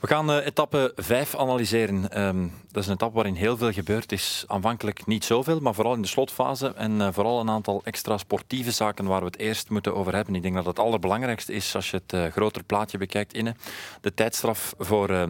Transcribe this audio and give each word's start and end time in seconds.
We 0.00 0.06
gaan 0.06 0.30
uh, 0.30 0.46
etappe 0.46 0.92
5 0.96 1.36
analyseren. 1.36 2.22
Um, 2.22 2.52
dat 2.70 2.82
is 2.82 2.88
een 2.88 2.94
etappe 2.94 3.14
waarin 3.14 3.34
heel 3.34 3.56
veel 3.56 3.72
gebeurd 3.72 4.12
is. 4.12 4.44
Aanvankelijk 4.46 5.06
niet 5.06 5.24
zoveel, 5.24 5.60
maar 5.60 5.74
vooral 5.74 5.94
in 5.94 6.02
de 6.02 6.08
slotfase. 6.08 6.72
En 6.74 6.92
uh, 6.92 7.08
vooral 7.12 7.40
een 7.40 7.50
aantal 7.50 7.80
extra 7.84 8.18
sportieve 8.18 8.70
zaken 8.70 9.04
waar 9.04 9.20
we 9.20 9.26
het 9.26 9.38
eerst 9.38 9.70
moeten 9.70 9.94
over 9.94 10.14
hebben. 10.14 10.34
Ik 10.34 10.42
denk 10.42 10.54
dat 10.54 10.66
het 10.66 10.78
allerbelangrijkste 10.78 11.52
is 11.52 11.74
als 11.74 11.90
je 11.90 11.96
het 11.96 12.12
uh, 12.12 12.26
groter 12.32 12.64
plaatje 12.64 12.98
bekijkt. 12.98 13.34
Inne. 13.34 13.54
De 14.00 14.14
tijdstraf 14.14 14.74
voor 14.78 15.10
uh, 15.10 15.22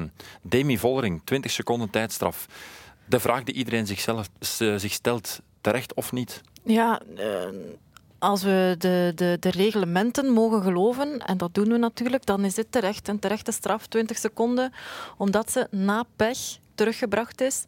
Demi 0.42 0.78
Vollering, 0.78 1.20
20 1.24 1.50
seconden 1.50 1.90
tijdstraf. 1.90 2.46
De 3.04 3.20
vraag 3.20 3.44
die 3.44 3.54
iedereen 3.54 3.86
zichzelf, 3.86 4.28
zich 4.76 4.92
stelt, 4.92 5.40
terecht 5.60 5.94
of 5.94 6.12
niet? 6.12 6.40
Ja, 6.62 7.00
als 8.20 8.42
we 8.42 8.74
de, 8.78 9.12
de, 9.14 9.36
de 9.40 9.50
reglementen 9.50 10.32
mogen 10.32 10.62
geloven, 10.62 11.18
en 11.18 11.38
dat 11.38 11.54
doen 11.54 11.68
we 11.68 11.76
natuurlijk, 11.76 12.26
dan 12.26 12.44
is 12.44 12.54
dit 12.54 12.72
terecht. 12.72 13.08
Een 13.08 13.18
terechte 13.18 13.52
straf, 13.52 13.86
20 13.86 14.18
seconden, 14.18 14.72
omdat 15.16 15.50
ze 15.50 15.66
na 15.70 16.04
pech 16.16 16.38
teruggebracht 16.74 17.40
is 17.40 17.64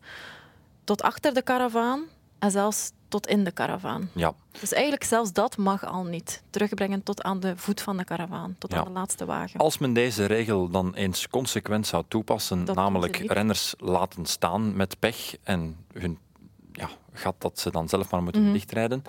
tot 0.84 1.02
achter 1.02 1.34
de 1.34 1.42
karavaan 1.42 2.05
en 2.38 2.51
zelfs 2.51 2.91
tot 3.09 3.27
in 3.27 3.45
de 3.45 3.51
karavaan. 3.51 4.11
Ja. 4.15 4.34
Dus 4.61 4.73
eigenlijk 4.73 5.05
zelfs 5.05 5.33
dat 5.33 5.56
mag 5.56 5.84
al 5.84 6.05
niet. 6.05 6.42
Terugbrengen 6.51 7.03
tot 7.03 7.23
aan 7.23 7.41
de 7.41 7.56
voet 7.56 7.80
van 7.80 7.97
de 7.97 8.05
karavaan, 8.05 8.56
tot 8.59 8.75
aan 8.75 8.84
de 8.84 8.91
laatste 8.91 9.25
wagen. 9.25 9.61
Als 9.61 9.78
men 9.78 9.92
deze 9.92 10.25
regel 10.25 10.69
dan 10.69 10.95
eens 10.95 11.28
consequent 11.28 11.87
zou 11.87 12.05
toepassen, 12.09 12.64
namelijk 12.75 13.16
renners 13.16 13.75
laten 13.78 14.27
staan 14.27 14.77
met 14.77 14.98
pech 14.98 15.37
en 15.42 15.77
hun 15.92 16.19
ja, 16.73 16.89
gat 17.12 17.34
dat 17.39 17.59
ze 17.59 17.70
dan 17.70 17.89
zelf 17.89 18.11
maar 18.11 18.23
moeten 18.23 18.41
mm 18.41 18.47
-hmm. 18.47 18.56
dichtrijden, 18.56 19.05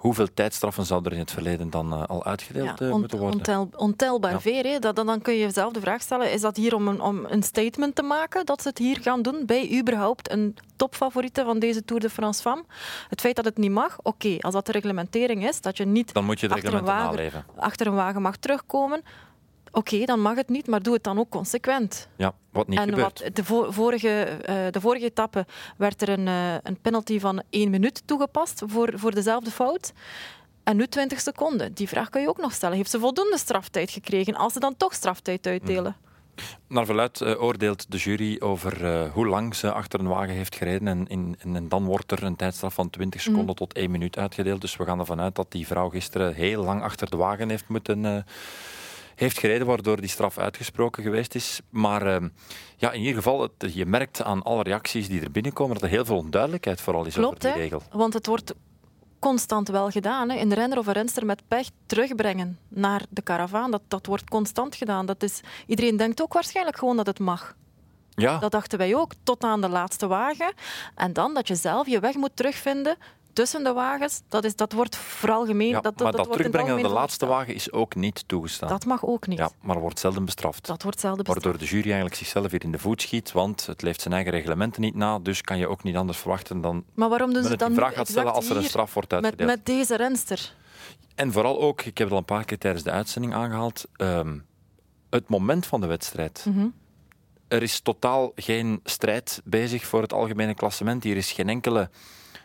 Hoeveel 0.00 0.34
tijdstraffen 0.34 0.86
zou 0.86 1.04
er 1.04 1.12
in 1.12 1.18
het 1.18 1.30
verleden 1.30 1.70
dan 1.70 1.92
uh, 1.92 2.04
al 2.06 2.24
uitgedeeld 2.24 2.78
ja, 2.78 2.86
uh, 2.86 2.94
moeten 2.94 3.18
worden? 3.18 3.36
Ontel, 3.36 3.68
ontelbaar 3.76 4.30
ja. 4.30 4.40
veel. 4.40 4.62
Hè. 4.62 4.78
Dat, 4.78 4.96
dan 4.96 5.20
kun 5.20 5.34
je 5.34 5.40
jezelf 5.40 5.72
de 5.72 5.80
vraag 5.80 6.02
stellen, 6.02 6.32
is 6.32 6.40
dat 6.40 6.56
hier 6.56 6.74
om 6.74 6.88
een, 6.88 7.00
om 7.00 7.24
een 7.24 7.42
statement 7.42 7.94
te 7.94 8.02
maken 8.02 8.46
dat 8.46 8.62
ze 8.62 8.68
het 8.68 8.78
hier 8.78 8.98
gaan 9.00 9.22
doen 9.22 9.46
bij 9.46 9.78
überhaupt 9.78 10.30
een 10.30 10.56
topfavoriete 10.76 11.44
van 11.44 11.58
deze 11.58 11.84
Tour 11.84 12.02
de 12.02 12.10
France 12.10 12.42
Femme? 12.42 12.64
Het 13.08 13.20
feit 13.20 13.36
dat 13.36 13.44
het 13.44 13.58
niet 13.58 13.70
mag, 13.70 13.98
oké. 13.98 14.08
Okay, 14.08 14.38
als 14.38 14.54
dat 14.54 14.66
de 14.66 14.72
reglementering 14.72 15.48
is, 15.48 15.60
dat 15.60 15.76
je 15.76 15.84
niet 15.84 16.12
dan 16.12 16.24
moet 16.24 16.40
je 16.40 16.48
de 16.48 16.54
achter, 16.54 16.74
een 16.74 16.84
wagen, 16.84 17.10
naleven. 17.10 17.44
achter 17.56 17.86
een 17.86 17.94
wagen 17.94 18.22
mag 18.22 18.36
terugkomen, 18.36 19.02
Oké, 19.72 19.94
okay, 19.94 20.06
dan 20.06 20.20
mag 20.20 20.36
het 20.36 20.48
niet, 20.48 20.66
maar 20.66 20.82
doe 20.82 20.94
het 20.94 21.04
dan 21.04 21.18
ook 21.18 21.28
consequent. 21.28 22.08
Ja, 22.16 22.34
wat 22.52 22.68
niet 22.68 22.78
en 22.78 22.88
gebeurt. 22.88 23.22
Wat 23.22 23.36
de, 23.36 23.44
vo 23.44 23.70
vorige, 23.70 24.38
uh, 24.40 24.54
de 24.70 24.80
vorige 24.80 25.04
etappe 25.04 25.46
werd 25.76 26.02
er 26.02 26.08
een, 26.08 26.26
uh, 26.26 26.54
een 26.62 26.80
penalty 26.80 27.20
van 27.20 27.42
één 27.50 27.70
minuut 27.70 28.02
toegepast 28.04 28.62
voor, 28.66 28.92
voor 28.94 29.14
dezelfde 29.14 29.50
fout. 29.50 29.92
En 30.62 30.76
nu 30.76 30.86
20 30.86 31.20
seconden. 31.20 31.72
Die 31.74 31.88
vraag 31.88 32.08
kan 32.08 32.22
je 32.22 32.28
ook 32.28 32.40
nog 32.40 32.52
stellen. 32.52 32.76
Heeft 32.76 32.90
ze 32.90 32.98
voldoende 32.98 33.38
straftijd 33.38 33.90
gekregen 33.90 34.34
als 34.34 34.52
ze 34.52 34.60
dan 34.60 34.76
toch 34.76 34.94
straftijd 34.94 35.46
uitdelen? 35.46 35.96
Mm. 36.00 36.08
Naar 36.66 36.86
verluid 36.86 37.20
uh, 37.20 37.42
oordeelt 37.42 37.90
de 37.90 37.96
jury 37.96 38.36
over 38.40 38.84
uh, 38.84 39.12
hoe 39.12 39.26
lang 39.26 39.54
ze 39.54 39.72
achter 39.72 40.00
een 40.00 40.06
wagen 40.06 40.34
heeft 40.34 40.56
gereden. 40.56 40.88
En, 40.88 41.06
in, 41.08 41.36
en, 41.38 41.56
en 41.56 41.68
dan 41.68 41.84
wordt 41.84 42.12
er 42.12 42.22
een 42.22 42.36
tijdstraf 42.36 42.74
van 42.74 42.90
20 42.90 43.20
seconden 43.20 43.46
mm. 43.46 43.54
tot 43.54 43.72
1 43.72 43.90
minuut 43.90 44.18
uitgedeeld. 44.18 44.60
Dus 44.60 44.76
we 44.76 44.84
gaan 44.84 44.98
ervan 44.98 45.20
uit 45.20 45.34
dat 45.34 45.52
die 45.52 45.66
vrouw 45.66 45.88
gisteren 45.88 46.34
heel 46.34 46.64
lang 46.64 46.82
achter 46.82 47.10
de 47.10 47.16
wagen 47.16 47.48
heeft 47.48 47.68
moeten 47.68 48.04
uh, 48.04 48.16
heeft 49.20 49.38
gereden, 49.38 49.66
waardoor 49.66 50.00
die 50.00 50.08
straf 50.08 50.38
uitgesproken 50.38 51.02
geweest 51.02 51.34
is. 51.34 51.60
Maar 51.70 52.06
uh, 52.06 52.28
ja, 52.76 52.92
in 52.92 53.00
ieder 53.00 53.14
geval, 53.14 53.42
het, 53.42 53.74
je 53.74 53.86
merkt 53.86 54.22
aan 54.22 54.42
alle 54.42 54.62
reacties 54.62 55.08
die 55.08 55.20
er 55.20 55.30
binnenkomen 55.30 55.74
dat 55.74 55.82
er 55.82 55.88
heel 55.88 56.04
veel 56.04 56.16
onduidelijkheid 56.16 56.80
vooral 56.80 57.04
is 57.04 57.14
Klopt, 57.14 57.28
over 57.28 57.40
die 57.40 57.50
hè? 57.50 57.56
regel. 57.56 57.82
Want 57.92 58.14
het 58.14 58.26
wordt 58.26 58.54
constant 59.18 59.68
wel 59.68 59.90
gedaan. 59.90 60.30
Hè? 60.30 60.40
Een 60.40 60.54
renner 60.54 60.78
of 60.78 60.86
een 60.86 60.92
renster 60.92 61.26
met 61.26 61.42
pech 61.48 61.66
terugbrengen 61.86 62.58
naar 62.68 63.02
de 63.08 63.22
karavaan, 63.22 63.70
dat, 63.70 63.82
dat 63.88 64.06
wordt 64.06 64.28
constant 64.28 64.74
gedaan. 64.74 65.06
Dat 65.06 65.22
is, 65.22 65.40
iedereen 65.66 65.96
denkt 65.96 66.22
ook 66.22 66.32
waarschijnlijk 66.32 66.78
gewoon 66.78 66.96
dat 66.96 67.06
het 67.06 67.18
mag. 67.18 67.54
Ja. 68.14 68.38
Dat 68.38 68.50
dachten 68.50 68.78
wij 68.78 68.94
ook, 68.94 69.12
tot 69.22 69.44
aan 69.44 69.60
de 69.60 69.68
laatste 69.68 70.06
wagen. 70.06 70.52
En 70.94 71.12
dan 71.12 71.34
dat 71.34 71.48
je 71.48 71.54
zelf 71.54 71.86
je 71.86 72.00
weg 72.00 72.14
moet 72.14 72.36
terugvinden 72.36 72.96
tussen 73.32 73.64
de 73.64 73.72
wagens, 73.72 74.22
dat, 74.28 74.44
is, 74.44 74.56
dat 74.56 74.72
wordt 74.72 74.96
vooral 74.96 75.46
gemeen. 75.46 75.68
Ja, 75.68 75.80
dat, 75.80 75.98
dat, 75.98 76.02
maar 76.02 76.12
dat, 76.12 76.32
terugbrengen 76.32 76.74
naar 76.74 76.82
de 76.82 76.88
laatste 76.88 77.26
wagen 77.26 77.54
is 77.54 77.72
ook 77.72 77.94
niet 77.94 78.28
toegestaan. 78.28 78.68
Dat 78.68 78.84
mag 78.84 79.04
ook 79.04 79.26
niet. 79.26 79.38
Ja, 79.38 79.50
maar 79.60 79.80
wordt 79.80 79.98
zelden 79.98 80.24
bestraft. 80.24 80.66
Dat 80.66 80.82
wordt 80.82 81.00
zelden 81.00 81.24
bestraft. 81.24 81.44
Waardoor 81.44 81.62
de 81.62 81.68
jury 81.68 81.84
eigenlijk 81.84 82.14
zichzelf 82.14 82.50
hier 82.50 82.64
in 82.64 82.72
de 82.72 82.78
voet 82.78 83.02
schiet, 83.02 83.32
want 83.32 83.66
het 83.66 83.82
leeft 83.82 84.00
zijn 84.00 84.14
eigen 84.14 84.32
reglementen 84.32 84.80
niet 84.80 84.94
na, 84.94 85.18
dus 85.18 85.40
kan 85.40 85.58
je 85.58 85.68
ook 85.68 85.82
niet 85.82 85.96
anders 85.96 86.18
verwachten 86.18 86.60
dan 86.60 86.84
maar 86.94 87.08
waarom 87.08 87.32
doen 87.32 87.44
ze 87.44 87.56
dan 87.56 87.68
die 87.68 87.78
vraag 87.78 87.94
gaat 87.94 88.08
stellen 88.08 88.32
als 88.32 88.50
er 88.50 88.56
een 88.56 88.64
straf 88.64 88.94
wordt 88.94 89.10
met, 89.10 89.24
uitgedeeld. 89.24 89.50
met 89.56 89.66
deze 89.66 89.96
renster? 89.96 90.54
En 91.14 91.32
vooral 91.32 91.60
ook, 91.60 91.82
ik 91.82 91.98
heb 91.98 92.06
het 92.06 92.10
al 92.10 92.18
een 92.18 92.24
paar 92.24 92.44
keer 92.44 92.58
tijdens 92.58 92.84
de 92.84 92.90
uitzending 92.90 93.34
aangehaald, 93.34 93.84
um, 93.96 94.46
het 95.10 95.28
moment 95.28 95.66
van 95.66 95.80
de 95.80 95.86
wedstrijd. 95.86 96.44
Mm 96.46 96.54
-hmm. 96.54 96.74
Er 97.48 97.62
is 97.62 97.80
totaal 97.80 98.32
geen 98.34 98.80
strijd 98.84 99.40
bezig 99.44 99.84
voor 99.84 100.02
het 100.02 100.12
algemene 100.12 100.54
klassement. 100.54 101.02
Hier 101.02 101.16
is 101.16 101.32
geen 101.32 101.48
enkele 101.48 101.90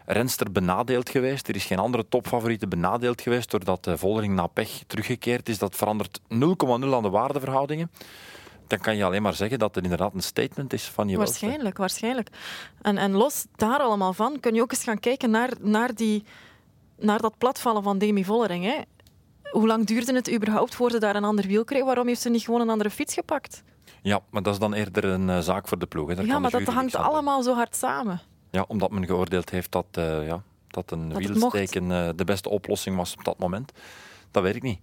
renster 0.06 0.52
benadeeld 0.52 1.10
geweest. 1.10 1.48
Er 1.48 1.56
is 1.56 1.66
geen 1.66 1.80
andere 1.80 2.08
topfavoriete 2.10 2.68
benadeeld 2.68 3.22
geweest 3.22 3.52
doordat 3.52 3.84
de 3.84 3.98
Vollering 3.98 4.34
na 4.34 4.48
pech 4.48 4.84
teruggekeerd 4.88 5.50
is. 5.50 5.58
Dat 5.58 5.76
verandert 5.76 6.20
0,0 6.22 6.28
aan 6.70 6.82
de 7.02 7.10
waardeverhoudingen. 7.10 7.92
Dan 8.68 8.80
kan 8.80 8.96
je 8.96 9.04
alleen 9.04 9.22
maar 9.22 9.34
zeggen 9.34 9.60
dat 9.60 9.76
het 9.76 9.84
inderdaad 9.84 10.14
een 10.14 10.22
statement 10.22 10.74
is 10.74 10.84
van 10.84 11.08
je 11.08 11.18
Waarschijnlijk, 11.18 11.62
welste. 11.62 11.80
waarschijnlijk. 11.80 12.30
En, 12.82 12.98
en 12.98 13.12
los 13.12 13.46
daar 13.56 13.80
allemaal 13.80 14.14
van 14.14 14.40
kun 14.40 14.54
je 14.54 14.62
ook 14.62 14.72
eens 14.72 14.84
gaan 14.84 15.00
kijken 15.00 15.30
naar, 15.30 15.52
naar, 15.60 15.96
die, 15.96 16.24
naar 16.98 17.20
dat 17.20 17.38
platvallen 17.38 17.84
van 17.84 17.98
Demi 17.98 18.26
Vollering. 18.26 18.64
Hè. 18.64 18.82
Hoe 19.52 19.68
lang 19.68 19.86
duurde 19.86 20.14
het 20.14 20.32
überhaupt 20.34 20.76
voor 20.76 20.92
ze 20.92 21.00
daar 21.00 21.16
een 21.16 21.24
ander 21.24 21.48
wiel 21.48 21.64
kreeg? 21.64 21.84
Waarom 21.84 22.08
heeft 22.08 22.22
ze 22.22 22.30
niet 22.30 22.44
gewoon 22.44 22.62
een 22.62 22.70
andere 22.70 22.90
fiets 22.90 23.14
gepakt? 23.14 23.64
Ja, 24.02 24.20
maar 24.30 24.42
dat 24.42 24.54
is 24.54 24.60
dan 24.60 24.74
eerder 24.74 25.06
een 25.06 25.28
uh, 25.28 25.40
zaak 25.40 25.68
voor 25.68 25.80
de 25.80 25.86
ploeg. 25.86 26.16
Hè. 26.16 26.22
Ja, 26.22 26.40
maar 26.40 26.52
dat 26.52 26.64
hangt 26.64 26.96
allemaal 26.96 27.44
zo 27.44 27.54
hard 27.54 27.76
samen. 27.76 28.22
Ja, 28.56 28.66
omdat 28.68 28.92
men 28.92 29.06
geoordeeld 29.06 29.50
heeft 29.50 29.72
dat, 29.72 29.86
uh, 29.98 30.28
ja, 30.28 30.44
dat 30.68 30.92
een 30.92 31.10
Dat 31.10 31.18
wielsteken 31.18 31.84
uh, 31.84 32.10
de 32.16 32.24
beste 32.24 32.50
oplossing 32.50 32.96
was 32.96 33.14
op 33.14 33.24
dat 33.24 33.38
moment. 33.38 33.72
Dat 34.32 34.44
weet 34.44 34.56
ik 34.56 34.62
niet. 34.62 34.80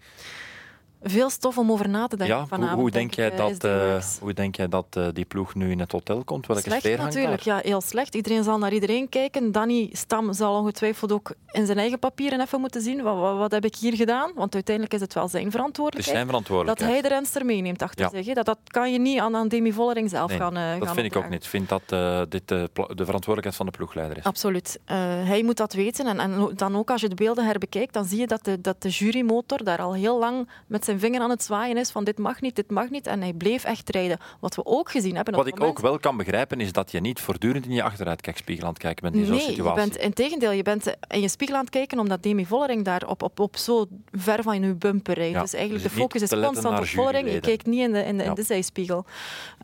Veel 1.05 1.31
stof 1.31 1.59
om 1.59 1.73
over 1.73 1.89
na 1.89 2.07
te 2.07 2.17
denken 2.17 2.35
Ja, 2.35 2.41
hoe, 2.41 2.49
vanavond. 2.49 2.81
hoe, 2.81 2.91
denk 2.91 3.15
jij 3.15 3.27
ik, 3.27 3.37
dat, 3.37 3.65
uh, 3.65 3.93
max. 3.93 4.19
hoe 4.21 4.33
denk 4.33 4.57
jij 4.57 4.69
dat 4.69 4.87
uh, 4.99 5.07
die 5.13 5.25
ploeg 5.25 5.55
nu 5.55 5.71
in 5.71 5.81
het 5.81 5.93
hotel 5.93 6.25
komt? 6.25 6.47
Welke 6.47 6.63
Slecht 6.63 6.81
sfeer 6.81 6.99
hangt 6.99 7.15
natuurlijk, 7.15 7.45
daar? 7.45 7.57
ja, 7.57 7.63
heel 7.69 7.81
slecht. 7.81 8.15
Iedereen 8.15 8.45
zal 8.45 8.59
naar 8.59 8.73
iedereen 8.73 9.09
kijken. 9.09 9.53
Danny 9.53 9.89
Stam 9.93 10.33
zal 10.33 10.55
ongetwijfeld 10.59 11.13
ook 11.13 11.35
in 11.51 11.67
zijn 11.67 11.79
eigen 11.79 11.99
papieren 11.99 12.41
even 12.41 12.61
moeten 12.61 12.81
zien. 12.83 13.03
Wat, 13.03 13.17
wat, 13.19 13.37
wat 13.37 13.51
heb 13.53 13.65
ik 13.65 13.75
hier 13.77 13.97
gedaan? 13.97 14.33
Want 14.35 14.55
uiteindelijk 14.55 14.95
is 14.95 15.01
het 15.01 15.15
wel 15.15 15.29
zijn 15.29 15.51
verantwoordelijkheid. 15.51 16.67
Dat 16.67 16.79
hij 16.81 17.01
de 17.03 17.09
renster 17.09 17.45
meeneemt 17.45 17.83
achter 17.83 18.11
Ja. 18.13 18.23
zich. 18.23 18.35
Dat, 18.35 18.47
dat 18.47 18.59
kan 18.67 18.93
je 18.93 18.99
niet 18.99 19.19
aan, 19.19 19.37
aan 19.37 19.49
Demi 19.49 19.73
Vollering 19.73 20.11
zelf 20.11 20.31
Nee, 20.31 20.39
gaan, 20.39 20.57
uh, 20.57 20.73
dat 20.79 20.87
gaan 20.87 20.95
vind 20.95 21.07
ik 21.07 21.17
ook 21.17 21.29
niet. 21.29 21.43
Ik 21.43 21.49
vind 21.51 21.69
dat 21.69 21.83
dit 22.31 22.49
de, 22.49 22.71
de 22.73 23.05
verantwoordelijkheid 23.05 23.55
van 23.57 23.67
de 23.67 23.73
ploegleider 23.73 24.17
is. 24.17 24.25
Absoluut. 24.25 24.81
Hij 25.25 25.43
moet 25.43 25.57
dat 25.57 25.73
weten. 25.73 26.07
En, 26.07 26.21
en, 26.21 26.51
dan 26.57 26.77
ook 26.77 26.91
als 26.91 27.01
je 27.01 27.09
de 27.09 27.15
beelden 27.15 27.45
herbekijkt, 27.45 27.93
dan 27.93 28.05
zie 28.05 28.19
je 28.19 28.27
dat 28.27 28.45
de, 28.45 28.61
dat 28.61 28.83
de 28.83 28.89
jurymotor 28.89 29.65
daar 29.65 29.79
al 29.79 29.95
heel 29.95 30.19
lang 30.19 30.49
met 30.67 30.85
zijn 30.85 30.92
vinger 31.01 31.21
aan 31.21 31.31
het 31.31 31.43
zwaaien 31.43 31.77
is 31.77 31.91
van 31.91 32.05
dit 32.05 32.19
mag 32.19 32.41
niet, 32.41 32.57
dit 32.57 32.71
mag 32.71 32.91
niet. 32.91 33.07
En 33.07 33.21
hij 33.21 33.33
bleef 33.33 33.65
echt 33.65 33.91
rijden. 33.91 34.19
Wat 34.41 34.55
we 34.55 34.65
ook 34.65 34.91
gezien 34.91 35.15
hebben... 35.17 35.35
Wat 35.35 35.47
ik 35.47 35.59
moment... 35.59 35.77
ook 35.77 35.83
wel 35.83 35.99
kan 35.99 36.17
begrijpen, 36.17 36.61
is 36.61 36.73
dat 36.73 36.91
je 36.91 37.01
niet 37.01 37.21
voortdurend 37.21 37.67
in 37.67 37.73
je 37.73 37.83
achteruitkijkspiegel 37.83 38.65
aan 38.65 38.73
het 38.73 38.83
kijken 38.83 39.03
bent 39.03 39.15
in 39.15 39.27
zo'n 39.27 39.37
nee, 39.37 39.45
situatie. 39.45 39.83
je 39.83 39.89
bent 39.89 39.97
in 39.97 40.13
tegendeel. 40.13 40.51
Je 40.51 40.63
bent 40.63 40.97
in 41.09 41.21
je 41.21 41.29
spiegel 41.29 41.57
aan 41.57 41.63
het 41.63 41.71
kijken 41.71 41.99
omdat 41.99 42.23
Demi 42.23 42.47
Vollering 42.47 42.85
daar 42.85 43.07
op, 43.07 43.23
op, 43.23 43.41
op 43.41 43.57
zo 43.57 43.87
ver 44.13 44.43
van 44.43 44.63
je 44.63 44.75
bumper 44.75 45.15
rijdt. 45.15 45.35
Ja, 45.35 45.41
dus 45.41 45.55
eigenlijk 45.55 45.85
dus 45.85 45.93
de 45.93 45.99
focus 46.01 46.23
is 46.23 46.31
constant 46.31 46.79
op 46.79 46.87
Vollering. 46.87 47.33
Je 47.33 47.41
kijkt 47.41 47.67
niet 47.67 47.81
in 47.81 47.93
de, 47.93 48.05
in 48.05 48.17
de, 48.17 48.23
Ja. 48.23 48.29
in 48.29 48.35
de 48.35 48.43
zijspiegel. 48.43 49.05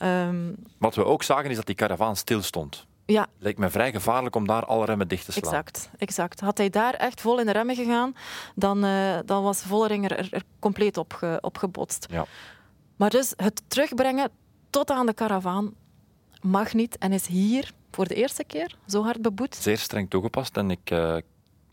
Um, 0.02 0.56
Wat 0.78 0.94
we 0.94 1.04
ook 1.04 1.22
zagen, 1.22 1.50
is 1.50 1.56
dat 1.56 1.66
die 1.66 1.74
karavaan 1.74 2.16
stil 2.16 2.42
stond. 2.42 2.86
Ja, 3.12 3.26
Leek 3.38 3.58
me 3.58 3.70
vrij 3.70 3.92
gevaarlijk 3.92 4.36
om 4.36 4.46
daar 4.46 4.64
alle 4.64 4.84
remmen 4.84 5.08
dicht 5.08 5.24
te 5.24 5.32
slaan. 5.32 5.44
Exact, 5.44 5.90
exact. 5.98 6.40
Had 6.40 6.58
hij 6.58 6.70
daar 6.70 6.94
echt 6.94 7.20
vol 7.20 7.40
in 7.40 7.46
de 7.46 7.52
remmen 7.52 7.74
gegaan, 7.74 8.14
dan, 8.54 8.84
uh, 8.84 9.18
dan 9.24 9.42
was 9.42 9.62
Vollering 9.62 10.10
er, 10.10 10.32
er, 10.32 10.42
compleet 10.58 10.96
op, 10.96 11.12
ge, 11.12 11.38
op 11.40 11.56
gebotst. 11.56 12.06
Ja. 12.10 12.26
Maar 12.96 13.10
dus 13.10 13.32
het 13.36 13.62
terugbrengen 13.68 14.30
tot 14.70 14.90
aan 14.90 15.06
de 15.06 15.12
karavaan 15.12 15.74
mag 16.40 16.74
niet 16.74 16.98
en 16.98 17.12
is 17.12 17.26
hier 17.26 17.70
voor 17.90 18.08
de 18.08 18.14
eerste 18.14 18.44
keer 18.44 18.76
zo 18.86 19.02
hard 19.02 19.22
beboet. 19.22 19.54
Zeer 19.54 19.78
streng 19.78 20.10
toegepast 20.10 20.56
en 20.56 20.70
ik 20.70 20.90
uh, 20.90 21.16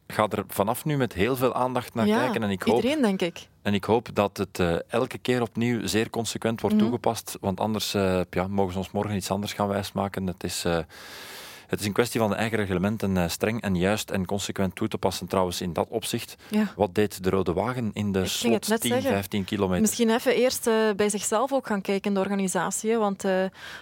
ga 0.07 0.27
er 0.27 0.43
vanaf 0.47 0.85
nu 0.85 0.97
met 0.97 1.13
heel 1.13 1.35
veel 1.35 1.53
aandacht 1.53 1.93
naar 1.93 2.07
ja, 2.07 2.19
kijken. 2.19 2.43
En 2.43 2.49
ik 2.49 2.63
hoop, 2.63 2.75
iedereen, 2.75 3.01
denk 3.01 3.21
ik. 3.21 3.47
En 3.65 3.73
ik 3.73 3.83
hoop 3.83 4.07
dat 4.13 4.37
het 4.37 4.59
uh, 4.59 4.75
elke 4.87 5.17
keer 5.17 5.41
opnieuw 5.41 5.87
zeer 5.87 6.09
consequent 6.09 6.61
wordt 6.61 6.75
Mhm. 6.75 6.85
toegepast, 6.85 7.37
want 7.41 7.59
anders 7.59 7.93
uh, 7.95 8.21
ja, 8.29 8.47
mogen 8.47 8.71
ze 8.71 8.77
ons 8.77 8.91
morgen 8.91 9.15
iets 9.15 9.31
anders 9.31 9.53
gaan 9.53 9.67
wijsmaken. 9.67 10.27
Het 10.27 10.43
is... 10.43 10.65
uh, 10.65 10.77
het 11.67 11.79
is 11.79 11.85
een 11.85 11.93
kwestie 11.93 12.19
van 12.19 12.29
de 12.29 12.35
eigen 12.35 12.57
reglementen 12.57 13.31
streng 13.31 13.61
en 13.61 13.75
juist 13.75 14.09
en 14.11 14.25
consequent 14.25 14.75
toe 14.75 14.87
te 14.87 14.97
passen. 14.97 15.27
Trouwens, 15.27 15.61
in 15.61 15.73
dat 15.73 15.87
opzicht, 15.89 16.35
Ja. 16.49 16.73
wat 16.75 16.95
deed 16.95 17.23
de 17.23 17.29
Rode 17.29 17.53
Wagen 17.53 17.89
in 17.93 18.11
de 18.11 18.25
slot 18.25 18.67
net 18.67 18.81
10, 18.81 18.91
zeggen. 18.91 19.11
15 19.11 19.43
kilometer? 19.45 19.81
Misschien 19.81 20.09
even 20.09 20.35
eerst 20.35 20.69
bij 20.95 21.09
zichzelf 21.09 21.53
ook 21.53 21.67
gaan 21.67 21.81
kijken 21.81 22.07
in 22.09 22.13
de 22.13 22.19
organisatie. 22.19 22.97
Want 22.97 23.21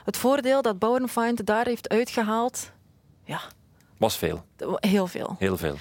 het 0.05 0.17
voordeel 0.17 0.61
dat 0.61 0.79
Bauernfeind 0.79 1.45
daar 1.45 1.65
heeft 1.65 1.89
uitgehaald, 1.89 2.71
ja, 3.23 3.41
Was 3.97 4.17
veel, 4.17 4.45
heel 4.79 5.07
veel. 5.07 5.35
heel 5.39 5.57
veel. 5.57 5.75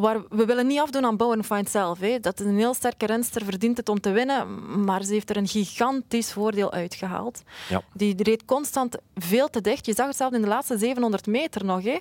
Waar, 0.00 0.22
we 0.28 0.44
willen 0.44 0.66
niet 0.66 0.80
afdoen 0.80 1.04
aan 1.04 1.16
Bowen 1.16 1.44
Fine 1.44 1.68
zelf. 1.68 1.98
Hè. 1.98 2.20
Dat 2.20 2.40
is 2.40 2.46
een 2.46 2.56
heel 2.56 2.74
sterke 2.74 3.06
renster, 3.06 3.44
verdient 3.44 3.76
het 3.76 3.88
om 3.88 4.00
te 4.00 4.10
winnen. 4.10 4.84
Maar 4.84 5.02
ze 5.02 5.12
heeft 5.12 5.30
er 5.30 5.36
een 5.36 5.48
gigantisch 5.48 6.32
voordeel 6.32 6.72
uitgehaald. 6.72 7.42
Ja. 7.68 7.82
Die 7.92 8.22
reed 8.22 8.44
constant 8.44 8.96
veel 9.14 9.48
te 9.48 9.60
dicht. 9.60 9.86
Je 9.86 9.94
zag 9.94 10.06
het 10.06 10.16
zelf 10.16 10.32
in 10.32 10.42
de 10.42 10.48
laatste 10.48 10.78
700 10.78 11.26
meter 11.26 11.64
nog. 11.64 11.82
Hè. 11.82 11.98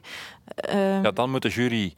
Uh, 0.70 1.04
ja, 1.04 1.12
dan 1.12 1.32
moet 1.32 1.42
de 1.42 1.50
jury 1.50 1.94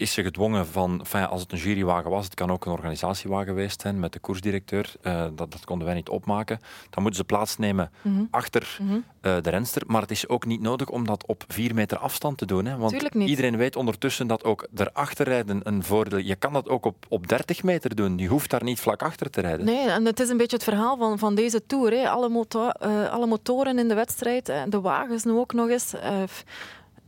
is 0.00 0.12
ze 0.12 0.22
gedwongen 0.22 0.66
van, 0.66 0.98
enfin, 1.00 1.28
als 1.28 1.40
het 1.40 1.52
een 1.52 1.58
jurywagen 1.58 2.10
was, 2.10 2.24
het 2.24 2.34
kan 2.34 2.50
ook 2.50 2.64
een 2.64 2.72
organisatiewagen 2.72 3.46
geweest 3.46 3.80
zijn 3.80 4.00
met 4.00 4.12
de 4.12 4.18
koersdirecteur, 4.18 4.92
uh, 5.02 5.24
dat, 5.34 5.52
dat 5.52 5.64
konden 5.64 5.86
wij 5.86 5.96
niet 5.96 6.08
opmaken. 6.08 6.60
Dan 6.90 7.02
moeten 7.02 7.20
ze 7.20 7.26
plaatsnemen 7.26 7.90
mm 8.02 8.14
-hmm. 8.14 8.28
achter 8.30 8.76
mm 8.80 8.88
-hmm. 8.88 9.04
uh, 9.22 9.36
de 9.42 9.50
renster. 9.50 9.82
Maar 9.86 10.00
het 10.00 10.10
is 10.10 10.28
ook 10.28 10.46
niet 10.46 10.60
nodig 10.60 10.88
om 10.88 11.06
dat 11.06 11.26
op 11.26 11.44
vier 11.48 11.74
meter 11.74 11.98
afstand 11.98 12.38
te 12.38 12.46
doen. 12.46 12.64
Hè, 12.64 12.76
want 12.76 12.92
iedereen 13.14 13.56
weet 13.56 13.76
ondertussen 13.76 14.26
dat 14.26 14.44
ook 14.44 14.68
erachter 14.74 15.28
rijden 15.28 15.60
een 15.62 15.82
voordeel 15.82 16.18
Je 16.18 16.36
kan 16.36 16.52
dat 16.52 16.68
ook 16.68 16.84
op, 16.84 17.06
op 17.08 17.28
30 17.28 17.62
meter 17.62 17.94
doen. 17.94 18.18
Je 18.18 18.28
hoeft 18.28 18.50
daar 18.50 18.64
niet 18.64 18.80
vlak 18.80 19.02
achter 19.02 19.30
te 19.30 19.40
rijden. 19.40 19.66
Nee, 19.66 19.88
en 19.88 20.04
het 20.04 20.20
is 20.20 20.28
een 20.28 20.36
beetje 20.36 20.56
het 20.56 20.64
verhaal 20.64 20.96
van, 20.96 21.18
van 21.18 21.34
deze 21.34 21.66
Tour. 21.66 21.92
Hè. 21.92 22.08
Alle, 22.08 22.28
motor, 22.28 22.74
uh, 22.82 23.10
alle 23.10 23.26
motoren 23.26 23.78
in 23.78 23.88
de 23.88 23.94
wedstrijd, 23.94 24.46
de 24.46 24.80
wagens 24.80 25.24
nu 25.24 25.32
ook 25.32 25.52
nog 25.52 25.68
eens. 25.68 25.94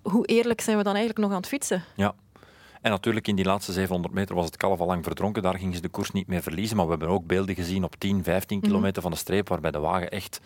hoe 0.02 0.26
eerlijk 0.26 0.60
zijn 0.60 0.76
we 0.76 0.82
dan 0.82 0.94
eigenlijk 0.94 1.24
nog 1.24 1.30
aan 1.30 1.40
het 1.40 1.50
fietsen? 1.50 1.84
Ja. 1.94 2.14
En 2.82 2.90
natuurlijk 2.90 3.28
in 3.28 3.36
die 3.36 3.44
laatste 3.44 3.72
700 3.72 4.14
meter 4.14 4.34
was 4.34 4.44
het 4.44 4.56
kalf 4.56 4.80
al 4.80 4.86
lang 4.86 5.04
verdronken. 5.04 5.42
Daar 5.42 5.58
gingen 5.58 5.74
ze 5.74 5.80
de 5.80 5.88
koers 5.88 6.10
niet 6.10 6.26
meer 6.26 6.42
verliezen. 6.42 6.76
Maar 6.76 6.84
we 6.84 6.90
hebben 6.90 7.08
ook 7.08 7.26
beelden 7.26 7.54
gezien 7.54 7.84
op 7.84 7.94
10, 7.98 8.22
15 8.22 8.58
mhm. 8.58 8.66
kilometer 8.66 9.02
van 9.02 9.10
de 9.10 9.16
streep 9.16 9.48
waarbij 9.48 9.70
de 9.70 9.78
wagen 9.78 10.10
echt 10.10 10.40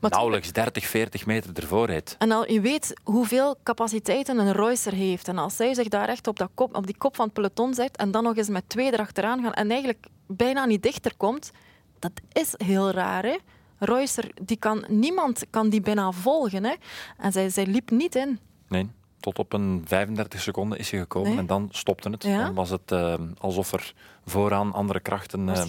maar 0.00 0.10
nauwelijks 0.10 0.52
30, 0.52 0.86
40 0.86 1.26
meter 1.26 1.50
ervoor 1.54 1.86
reed. 1.86 2.16
En 2.18 2.32
al, 2.32 2.50
je 2.50 2.60
weet 2.60 3.00
hoeveel 3.04 3.56
capaciteiten 3.62 4.38
een 4.38 4.52
Reusser 4.52 4.92
heeft. 4.92 5.28
En 5.28 5.38
als 5.38 5.56
zij 5.56 5.74
zich 5.74 5.88
daar 5.88 6.08
echt 6.08 6.26
op, 6.26 6.38
dat 6.38 6.50
kop, 6.54 6.76
op 6.76 6.86
die 6.86 6.96
kop 6.98 7.16
van 7.16 7.24
het 7.24 7.34
peloton 7.34 7.74
zet 7.74 7.96
en 7.96 8.10
dan 8.10 8.22
nog 8.22 8.36
eens 8.36 8.48
met 8.48 8.68
twee 8.68 8.92
erachteraan 8.92 9.42
gaan 9.42 9.54
en 9.54 9.70
eigenlijk 9.70 10.06
bijna 10.26 10.64
niet 10.64 10.82
dichter 10.82 11.16
komt, 11.16 11.50
dat 11.98 12.12
is 12.32 12.54
heel 12.56 12.90
raar, 12.90 13.24
hè? 13.24 13.36
Reusser, 13.78 14.30
die 14.42 14.56
kan, 14.56 14.84
niemand 14.88 15.44
kan 15.50 15.68
die 15.68 15.80
bijna 15.80 16.12
volgen. 16.12 16.64
Hè? 16.64 16.74
En 17.16 17.32
zij, 17.32 17.50
zij 17.50 17.66
liep 17.66 17.90
niet 17.90 18.14
in. 18.14 18.38
Nee 18.68 18.88
tot 19.20 19.38
op 19.38 19.52
een 19.52 19.84
35 19.86 20.40
seconden 20.40 20.78
is 20.78 20.90
hij 20.90 21.00
gekomen 21.00 21.38
en 21.38 21.46
dan 21.46 21.68
stopte 21.72 22.10
het. 22.10 22.22
Dan 22.22 22.54
was 22.54 22.70
het 22.70 22.92
uh, 22.92 23.14
alsof 23.38 23.72
er 23.72 23.94
vooraan 24.26 24.72
andere 24.72 25.00
krachten 25.00 25.48
uh, 25.48 25.64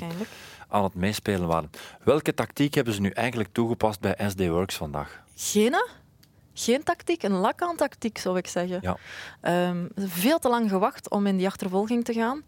aan 0.68 0.84
het 0.84 0.96
meespelen 0.96 1.48
waren. 1.48 1.70
Welke 2.04 2.34
tactiek 2.34 2.74
hebben 2.74 2.94
ze 2.94 3.02
nu 3.02 3.10
eigenlijk 3.10 3.50
toegepast 3.52 4.00
bij 4.00 4.30
SD 4.30 4.48
Works 4.48 4.76
vandaag? 4.76 5.22
Geen. 5.36 5.76
Geen 6.54 6.84
tactiek, 6.84 7.24
een 7.24 7.32
lak 7.32 7.78
tactiek 7.78 8.18
zou 8.18 8.38
ik 8.38 8.48
zeggen. 8.48 8.80
Ja. 8.82 8.98
Um, 9.70 9.90
veel 9.96 10.40
te 10.40 10.50
lang 10.50 10.70
gewacht 10.70 11.10
om 11.10 11.28
in 11.28 11.38
die 11.38 11.48
achtervolging 11.48 12.06
te 12.06 12.14
gaan. 12.14 12.44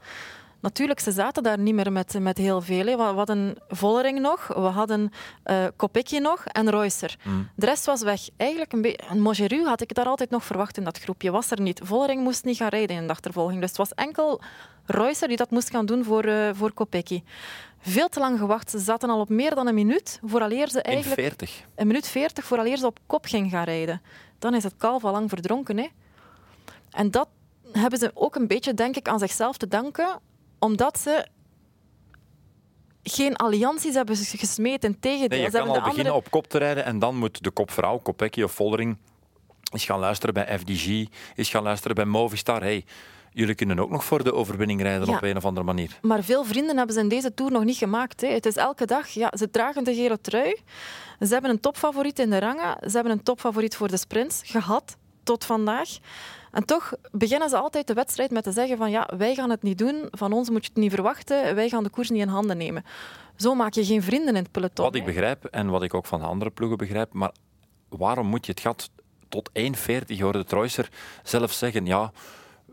Natuurlijk, 0.61 0.99
ze 0.99 1.11
zaten 1.11 1.43
daar 1.43 1.59
niet 1.59 1.73
meer 1.73 1.91
met, 1.91 2.19
met 2.19 2.37
heel 2.37 2.61
veel. 2.61 2.85
Hè. 2.85 2.95
We 2.95 3.01
hadden 3.01 3.55
Vollering 3.67 4.19
nog, 4.19 4.47
we 4.47 4.59
hadden 4.59 5.11
uh, 5.45 6.19
nog 6.21 6.45
en 6.45 6.69
Reusser. 6.69 7.15
Mm. 7.23 7.49
De 7.55 7.65
rest 7.65 7.85
was 7.85 8.01
weg. 8.01 8.21
Eigenlijk 8.37 8.73
een 8.73 8.81
beetje... 8.81 9.15
Mogeru 9.15 9.65
had 9.65 9.81
ik 9.81 9.93
daar 9.93 10.05
altijd 10.05 10.29
nog 10.29 10.43
verwacht 10.43 10.77
in 10.77 10.83
dat 10.83 10.99
groepje. 10.99 11.31
Was 11.31 11.51
er 11.51 11.61
niet. 11.61 11.81
Vollering 11.83 12.23
moest 12.23 12.43
niet 12.43 12.57
gaan 12.57 12.67
rijden 12.69 12.95
in 12.95 13.05
de 13.05 13.11
achtervolging. 13.11 13.59
Dus 13.59 13.69
het 13.69 13.77
was 13.77 13.93
enkel 13.93 14.41
Reusser 14.85 15.27
die 15.27 15.37
dat 15.37 15.49
moest 15.49 15.69
gaan 15.69 15.85
doen 15.85 16.03
voor, 16.03 16.25
uh, 16.25 16.49
voor 16.53 16.73
Kopecky. 16.73 17.23
Veel 17.79 18.09
te 18.09 18.19
lang 18.19 18.39
gewacht. 18.39 18.69
Ze 18.69 18.79
zaten 18.79 19.09
al 19.09 19.19
op 19.19 19.29
meer 19.29 19.55
dan 19.55 19.67
een 19.67 19.75
minuut 19.75 20.19
vooraleer 20.23 20.69
ze 20.69 20.81
eigenlijk... 20.81 21.19
In 21.19 21.25
40. 21.25 21.63
Een 21.75 21.87
minuut 21.87 22.07
40 22.07 22.45
vooraleer 22.45 22.77
ze 22.77 22.85
op 22.85 22.99
kop 23.05 23.25
ging 23.25 23.49
gaan 23.49 23.63
rijden. 23.63 24.01
Dan 24.39 24.53
is 24.53 24.63
het 24.63 24.73
kalf 24.77 25.03
al 25.03 25.11
lang 25.11 25.29
verdronken. 25.29 25.77
Hè. 25.77 25.87
En 26.91 27.11
dat 27.11 27.27
hebben 27.71 27.99
ze 27.99 28.11
ook 28.13 28.35
een 28.35 28.47
beetje, 28.47 28.73
denk 28.73 28.95
ik, 28.95 29.07
aan 29.07 29.19
zichzelf 29.19 29.57
te 29.57 29.67
danken 29.67 30.19
omdat 30.61 30.99
ze 30.99 31.27
geen 33.03 33.35
allianties 33.35 33.93
hebben 33.93 34.15
gesmeten 34.15 34.99
tegen 34.99 35.29
nee, 35.29 35.41
je 35.41 35.51
kan 35.51 35.69
al 35.69 35.81
beginnen 35.81 36.15
op 36.15 36.31
kop 36.31 36.47
te 36.47 36.57
rijden 36.57 36.85
en 36.85 36.99
dan 36.99 37.15
moet 37.15 37.43
de 37.43 37.51
kopvrouw, 37.51 37.97
Kopecky 37.97 38.41
of 38.41 38.51
Vollering, 38.51 38.97
eens 39.71 39.85
gaan 39.85 39.99
luisteren 39.99 40.33
bij 40.33 40.59
FDG, 40.59 41.05
eens 41.35 41.49
gaan 41.49 41.63
luisteren 41.63 41.95
bij 41.95 42.05
Movistar. 42.05 42.61
Hey, 42.61 42.85
jullie 43.31 43.55
kunnen 43.55 43.79
ook 43.79 43.89
nog 43.89 44.03
voor 44.03 44.23
de 44.23 44.33
overwinning 44.33 44.81
rijden 44.81 45.09
op 45.09 45.21
een 45.21 45.37
of 45.37 45.45
andere 45.45 45.65
manier. 45.65 45.99
Maar 46.01 46.23
veel 46.23 46.43
vrienden 46.43 46.77
hebben 46.77 46.95
ze 46.95 47.01
in 47.01 47.09
deze 47.09 47.33
Tour 47.33 47.51
nog 47.51 47.63
niet 47.63 47.77
gemaakt. 47.77 48.21
Hè. 48.21 48.27
Het 48.27 48.45
is 48.45 48.55
elke 48.55 48.85
dag, 48.85 49.07
ja, 49.07 49.33
ze 49.37 49.49
dragen 49.49 49.83
de 49.83 49.95
gele 49.95 50.21
trui. 50.21 50.61
Ze 51.19 51.27
hebben 51.27 51.51
een 51.51 51.59
topfavoriet 51.59 52.19
in 52.19 52.29
de 52.29 52.39
rangen. 52.39 52.77
Ze 52.89 52.91
hebben 52.91 53.11
een 53.11 53.23
topfavoriet 53.23 53.75
voor 53.75 53.87
de 53.87 53.97
sprints 53.97 54.41
gehad 54.45 54.97
tot 55.23 55.45
vandaag. 55.45 55.89
En 56.51 56.65
toch 56.65 56.93
beginnen 57.11 57.49
ze 57.49 57.57
altijd 57.57 57.87
de 57.87 57.93
wedstrijd 57.93 58.31
met 58.31 58.43
te 58.43 58.51
zeggen 58.51 58.77
van 58.77 58.91
ja, 58.91 59.09
wij 59.17 59.35
gaan 59.35 59.49
het 59.49 59.63
niet 59.63 59.77
doen, 59.77 60.07
van 60.11 60.33
ons 60.33 60.49
moet 60.49 60.63
je 60.63 60.69
het 60.73 60.81
niet 60.81 60.93
verwachten, 60.93 61.55
wij 61.55 61.69
gaan 61.69 61.83
de 61.83 61.89
koers 61.89 62.09
niet 62.09 62.21
in 62.21 62.27
handen 62.27 62.57
nemen. 62.57 62.83
Zo 63.35 63.55
maak 63.55 63.73
je 63.73 63.85
geen 63.85 64.03
vrienden 64.03 64.35
in 64.35 64.41
het 64.41 64.51
peloton. 64.51 64.85
Wat 64.85 64.95
ik 64.95 65.05
begrijp 65.05 65.45
en 65.45 65.69
wat 65.69 65.83
ik 65.83 65.93
ook 65.93 66.05
van 66.05 66.19
de 66.19 66.25
andere 66.25 66.51
ploegen 66.51 66.77
begrijp, 66.77 67.13
maar 67.13 67.31
waarom 67.89 68.27
moet 68.27 68.45
je 68.45 68.51
het 68.51 68.61
gat 68.61 68.89
tot 69.29 69.49
1,40 69.59 70.19
hoorde 70.19 70.43
Troyser 70.43 70.89
zelf 71.23 71.51
zeggen, 71.51 71.85
ja, 71.85 72.11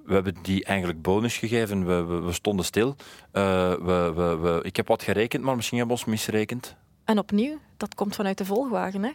we 0.04 0.14
hebben 0.14 0.34
die 0.42 0.64
eigenlijk 0.64 1.02
bonus 1.02 1.36
gegeven, 1.36 1.86
we, 1.86 2.04
we, 2.04 2.20
we 2.20 2.32
stonden 2.32 2.64
stil. 2.64 2.96
Uh, 3.32 3.72
we, 3.74 4.12
we, 4.40 4.60
ik 4.62 4.76
heb 4.76 4.88
wat 4.88 5.02
gerekend, 5.02 5.44
maar 5.44 5.56
misschien 5.56 5.78
hebben 5.78 5.96
we 5.96 6.02
ons 6.02 6.10
misrekend. 6.10 6.76
En 7.04 7.18
opnieuw, 7.18 7.58
dat 7.76 7.94
komt 7.94 8.14
vanuit 8.14 8.38
de 8.38 8.44
volgwagen. 8.44 9.02
Hè? 9.02 9.10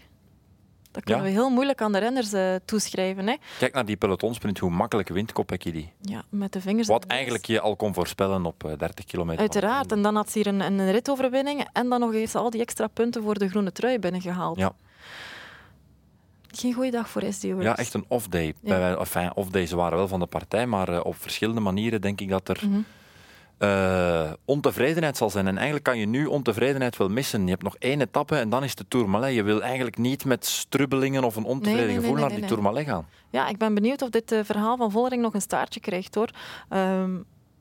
Dat 0.93 1.03
kunnen 1.03 1.23
we 1.23 1.29
heel 1.29 1.49
moeilijk 1.49 1.81
aan 1.81 1.91
de 1.91 1.97
renners 1.97 2.33
uh, 2.33 2.55
toeschrijven. 2.65 3.27
Hè. 3.27 3.35
Kijk 3.59 3.73
naar 3.73 3.85
die 3.85 3.95
pelotonsprint, 3.95 4.59
hoe 4.59 4.69
makkelijk 4.69 5.09
wint 5.09 5.31
Kopecky 5.31 5.71
die. 5.71 5.91
Ja, 6.01 6.23
met 6.29 6.53
de 6.53 6.61
vingers. 6.61 6.87
Wat 6.87 7.05
eigenlijk 7.05 7.45
je 7.45 7.59
al 7.59 7.75
kon 7.75 7.93
voorspellen 7.93 8.45
op 8.45 8.61
30 8.61 8.87
eh, 8.87 9.05
kilometer. 9.05 9.41
Uiteraard, 9.41 9.91
en 9.91 10.01
dan 10.01 10.15
had 10.15 10.31
ze 10.31 10.37
hier 10.37 10.47
een, 10.47 10.61
een 10.61 10.91
ritoverwinning 10.91 11.67
en 11.73 11.89
dan 11.89 11.99
nog 11.99 12.13
eens 12.13 12.35
al 12.35 12.49
die 12.49 12.61
extra 12.61 12.87
punten 12.87 13.23
voor 13.23 13.37
de 13.37 13.49
groene 13.49 13.71
trui 13.71 13.99
binnengehaald. 13.99 14.57
Ja. 14.57 14.73
Geen 16.51 16.73
goede 16.73 16.91
dag 16.91 17.09
voor 17.09 17.23
SD 17.29 17.43
Works. 17.43 17.63
Ja, 17.63 17.77
echt 17.77 17.93
een 17.93 18.05
off-day. 18.07 18.53
Ja. 18.61 18.95
Enfin, 18.95 19.35
off-days 19.35 19.71
waren 19.71 19.97
wel 19.97 20.07
van 20.07 20.19
de 20.19 20.25
partij, 20.25 20.67
maar 20.67 20.89
uh, 20.89 20.99
op 21.03 21.15
verschillende 21.15 21.61
manieren 21.61 22.01
denk 22.01 22.21
ik 22.21 22.29
dat 22.29 22.49
er... 22.49 22.59
Mm 22.63 22.71
-hmm 22.71 22.85
uh, 23.63 24.31
ontevredenheid 24.45 25.17
zal 25.17 25.29
zijn. 25.29 25.47
En 25.47 25.55
eigenlijk 25.55 25.85
kan 25.85 25.97
je 25.97 26.05
nu 26.05 26.25
ontevredenheid 26.25 26.97
wel 26.97 27.09
missen. 27.09 27.43
Je 27.43 27.49
hebt 27.49 27.63
nog 27.63 27.75
één 27.79 28.01
etappe 28.01 28.35
en 28.35 28.49
dan 28.49 28.63
is 28.63 28.75
de 28.75 28.85
Tourmalet. 28.87 29.33
Je 29.33 29.43
wil 29.43 29.61
eigenlijk 29.61 29.97
niet 29.97 30.25
met 30.25 30.45
strubbelingen 30.45 31.23
of 31.23 31.35
een 31.35 31.43
ontevreden 31.43 31.95
gevoel 31.95 32.15
naar 32.15 32.29
die 32.29 32.45
Tourmalet 32.45 32.85
gaan. 32.85 33.07
Ja, 33.29 33.47
ik 33.47 33.57
ben 33.57 33.73
benieuwd 33.73 34.01
of 34.01 34.09
dit 34.09 34.31
uh, 34.31 34.39
verhaal 34.43 34.77
van 34.77 34.91
Vollering 34.91 35.21
nog 35.21 35.33
een 35.33 35.41
staartje 35.41 35.79
krijgt. 35.79 36.15
hoor. 36.15 36.29
Uh, 36.69 37.03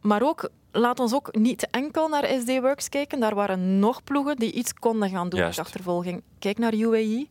maar 0.01 0.23
ook, 0.23 0.51
laat 0.73 1.01
ons 1.01 1.15
ook 1.15 1.35
niet 1.37 1.69
enkel 1.71 2.09
naar 2.09 2.29
SD 2.41 2.61
Works 2.61 2.89
kijken. 2.89 3.21
Daar 3.21 3.35
waren 3.35 3.79
nog 3.79 4.05
ploegen 4.05 4.37
die 4.37 4.53
iets 4.53 4.75
konden 4.75 5.11
gaan 5.11 5.29
doen 5.29 5.41
met 5.41 5.59
achtervolging. 5.59 6.23
Kijk 6.39 6.59
naar 6.59 6.75
UAE, 6.75 7.27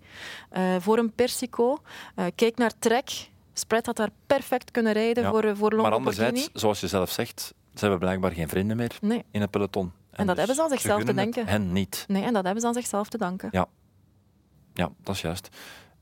uh, 0.57 0.75
voor 0.79 0.97
een 0.97 1.11
Persico. 1.11 1.77
kijk 2.35 2.57
naar 2.57 2.71
Trek. 2.79 3.29
Spread 3.53 3.85
had 3.85 3.95
daar 3.95 4.09
perfect 4.27 4.71
kunnen 4.71 4.93
rijden 4.93 5.25
voor, 5.25 5.55
voor 5.57 5.75
Maar 5.75 5.91
anderzijds, 5.91 6.49
zoals 6.53 6.79
je 6.79 6.87
zelf 6.87 7.11
zegt, 7.11 7.53
ze 7.73 7.79
hebben 7.79 7.99
blijkbaar 7.99 8.31
geen 8.31 8.49
vrienden 8.49 8.77
meer 8.77 8.97
nee. 9.01 9.25
in 9.31 9.41
het 9.41 9.49
peloton. 9.49 9.91
En, 10.11 10.17
en 10.17 10.27
dat 10.27 10.35
dus 10.35 10.37
hebben 10.37 10.55
ze 10.55 10.61
aan 10.61 10.69
zichzelf 10.69 11.03
te 11.03 11.13
denken. 11.13 11.47
Hen 11.47 11.71
niet. 11.71 12.05
Nee, 12.07 12.23
en 12.23 12.33
dat 12.33 12.43
hebben 12.43 12.61
ze 12.61 12.67
aan 12.67 12.73
zichzelf 12.73 13.09
te 13.09 13.17
danken. 13.17 13.49
Ja, 13.51 13.67
ja 14.73 14.91
dat 15.03 15.15
is 15.15 15.21
juist. 15.21 15.49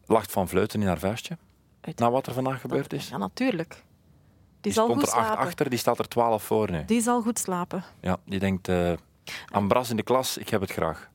Lacht 0.05 0.31
van 0.31 0.47
Vleuten 0.47 0.81
in 0.81 0.87
haar 0.87 0.99
vuistje? 0.99 1.37
Na 1.95 2.11
wat 2.11 2.27
er 2.27 2.33
vandaag 2.33 2.61
gebeurd 2.61 2.93
is? 2.93 3.09
Ja, 3.09 3.17
natuurlijk. 3.17 3.69
Die, 3.69 3.81
die 4.61 4.71
zal 4.71 4.85
stond 4.85 4.99
goed 4.99 5.09
er 5.09 5.15
acht 5.15 5.25
slapen. 5.25 5.45
achter, 5.45 5.69
die 5.69 5.79
staat 5.79 5.99
er 5.99 6.07
twaalf 6.07 6.43
voor 6.43 6.71
nu. 6.71 6.85
Die 6.85 7.01
zal 7.01 7.21
goed 7.21 7.39
slapen. 7.39 7.83
Ja, 8.01 8.17
die 8.25 8.39
denkt, 8.39 8.67
uh, 8.67 8.91
Ambras 9.51 9.89
in 9.89 9.95
de 9.95 10.03
klas, 10.03 10.37
ik 10.37 10.49
heb 10.49 10.61
het 10.61 10.71
graag. 10.71 11.09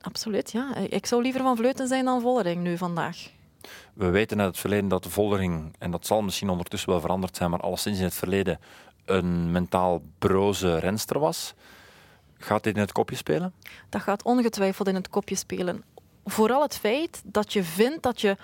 Absoluut, 0.00 0.52
ja. 0.52 0.74
Ik 0.74 1.06
zou 1.06 1.22
liever 1.22 1.42
van 1.42 1.56
Vleuten 1.56 1.88
zijn 1.88 2.04
dan 2.04 2.20
Vollering 2.20 2.62
nu 2.62 2.76
vandaag. 2.76 3.30
We 3.94 4.10
weten 4.10 4.38
uit 4.38 4.48
het 4.48 4.58
verleden 4.58 4.88
dat 4.88 5.02
de 5.02 5.10
Vollering, 5.10 5.74
en 5.78 5.90
dat 5.90 6.06
zal 6.06 6.22
misschien 6.22 6.48
ondertussen 6.48 6.90
wel 6.90 7.00
veranderd 7.00 7.36
zijn, 7.36 7.50
maar 7.50 7.60
alleszins 7.60 7.98
in 7.98 8.04
het 8.04 8.14
verleden 8.14 8.60
een 9.08 9.50
mentaal 9.50 10.02
broze 10.18 10.78
renster 10.78 11.18
was. 11.18 11.54
Gaat 12.38 12.62
dit 12.62 12.74
in 12.74 12.80
het 12.80 12.92
kopje 12.92 13.16
spelen? 13.16 13.52
Dat 13.88 14.00
gaat 14.00 14.22
ongetwijfeld 14.22 14.88
in 14.88 14.94
het 14.94 15.08
kopje 15.08 15.34
spelen. 15.34 15.84
Vooral 16.24 16.62
het 16.62 16.76
feit 16.76 17.22
dat 17.24 17.52
je 17.52 17.62
vindt 17.62 18.02
dat 18.02 18.20
je 18.20 18.36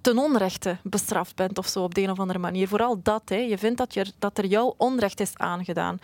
ten 0.00 0.18
onrechte 0.18 0.76
bestraft 0.82 1.36
bent 1.36 1.58
of 1.58 1.66
zo 1.66 1.82
op 1.82 1.94
de 1.94 2.00
een 2.02 2.10
of 2.10 2.18
andere 2.18 2.38
manier. 2.38 2.68
Vooral 2.68 3.02
dat. 3.02 3.22
Hè. 3.24 3.36
Je 3.36 3.58
vindt 3.58 3.78
dat, 3.78 3.94
je, 3.94 4.12
dat 4.18 4.38
er 4.38 4.46
jou 4.46 4.74
onrecht 4.76 5.20
is 5.20 5.36
aangedaan. 5.36 5.98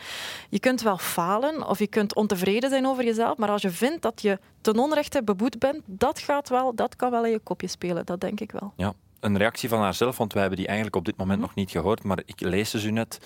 Je 0.48 0.60
kunt 0.60 0.82
wel 0.82 0.98
falen 0.98 1.68
of 1.68 1.78
je 1.78 1.86
kunt 1.86 2.14
ontevreden 2.14 2.70
zijn 2.70 2.86
over 2.86 3.04
jezelf, 3.04 3.36
maar 3.36 3.48
als 3.48 3.62
je 3.62 3.70
vindt 3.70 4.02
dat 4.02 4.22
je 4.22 4.38
ten 4.60 4.78
onrechte 4.78 5.22
beboet 5.22 5.58
bent, 5.58 5.82
dat, 5.84 6.18
gaat 6.18 6.48
wel, 6.48 6.74
dat 6.74 6.96
kan 6.96 7.10
wel 7.10 7.24
in 7.24 7.30
je 7.30 7.38
kopje 7.38 7.66
spelen. 7.68 8.06
Dat 8.06 8.20
denk 8.20 8.40
ik 8.40 8.52
wel. 8.52 8.72
Ja, 8.76 8.92
een 9.22 9.36
reactie 9.38 9.68
van 9.68 9.80
haarzelf, 9.80 10.16
want 10.16 10.32
wij 10.32 10.40
hebben 10.40 10.58
die 10.58 10.68
eigenlijk 10.68 10.96
op 10.96 11.04
dit 11.04 11.16
moment 11.16 11.38
mhm. 11.38 11.46
nog 11.46 11.56
niet 11.56 11.70
gehoord, 11.70 12.02
maar 12.02 12.22
ik 12.24 12.40
lees 12.40 12.70
ze 12.70 12.90
net. 12.90 13.18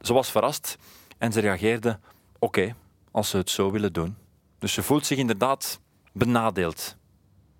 Ze 0.00 0.12
was 0.12 0.30
verrast 0.30 0.76
en 1.18 1.32
ze 1.32 1.40
reageerde: 1.40 1.98
oké, 2.38 2.74
als 3.10 3.30
ze 3.30 3.36
het 3.36 3.50
zo 3.50 3.70
willen 3.70 3.92
doen. 3.92 4.16
Dus 4.58 4.72
ze 4.72 4.82
voelt 4.82 5.06
zich 5.06 5.18
inderdaad 5.18 5.80
benadeeld. 6.12 6.96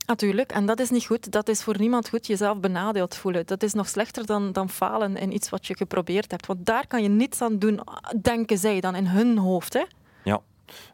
Natuurlijk, 0.06 0.52
en 0.52 0.66
dat 0.66 0.80
is 0.80 0.90
niet 0.90 1.06
goed. 1.06 1.32
Dat 1.32 1.48
is 1.48 1.62
voor 1.62 1.78
niemand 1.78 2.08
goed 2.08 2.26
jezelf 2.26 2.60
benadeeld 2.60 3.16
voelen. 3.16 3.46
Dat 3.46 3.62
is 3.62 3.72
nog 3.72 3.88
slechter 3.88 4.26
dan, 4.26 4.52
dan 4.52 4.70
falen 4.70 5.16
in 5.16 5.32
iets 5.32 5.48
wat 5.48 5.66
je 5.66 5.76
geprobeerd 5.76 6.30
hebt. 6.30 6.46
Want 6.46 6.66
daar 6.66 6.86
kan 6.86 7.02
je 7.02 7.08
niets 7.08 7.42
aan 7.42 7.58
doen, 7.58 7.80
denken 8.22 8.58
zij 8.58 8.80
dan 8.80 8.94
in 8.94 9.06
hun 9.06 9.38
hoofd. 9.38 9.72
Hè? 9.72 9.84
Ja, 10.24 10.40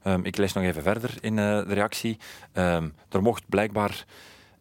um, 0.04 0.24
ik 0.24 0.36
lees 0.36 0.52
nog 0.52 0.64
even 0.64 0.82
verder 0.82 1.14
in 1.20 1.36
uh, 1.36 1.66
de 1.66 1.74
reactie. 1.74 2.18
Um, 2.52 2.94
er 3.08 3.22
mocht 3.22 3.48
blijkbaar 3.48 4.04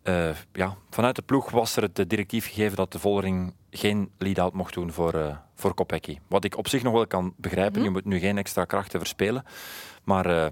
uh, 0.03 0.29
ja, 0.53 0.75
vanuit 0.89 1.15
de 1.15 1.21
ploeg 1.21 1.49
was 1.49 1.75
er 1.75 1.83
het 1.83 2.09
directief 2.09 2.47
gegeven 2.47 2.77
dat 2.77 2.91
de 2.91 2.99
Vollering 2.99 3.53
geen 3.71 4.11
lead-out 4.17 4.53
mocht 4.53 4.73
doen 4.73 4.91
voor, 4.91 5.15
uh, 5.15 5.35
voor 5.55 5.73
Kopecky. 5.73 6.17
Wat 6.27 6.43
ik 6.43 6.57
op 6.57 6.67
zich 6.67 6.83
nog 6.83 6.93
wel 6.93 7.07
kan 7.07 7.33
begrijpen. 7.37 7.71
Mm 7.71 7.85
-hmm. 7.85 7.95
Je 7.95 8.01
moet 8.01 8.05
nu 8.05 8.19
geen 8.19 8.37
extra 8.37 8.65
krachten 8.65 8.99
verspelen. 8.99 9.43
Maar 10.03 10.29
uh, 10.29 10.45